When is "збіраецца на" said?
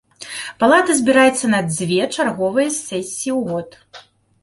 1.01-1.61